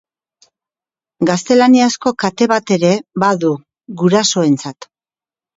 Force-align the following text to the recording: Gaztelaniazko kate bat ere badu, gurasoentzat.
Gaztelaniazko 1.31 2.13
kate 2.25 2.47
bat 2.53 2.73
ere 2.79 2.91
badu, 3.25 3.55
gurasoentzat. 4.03 4.91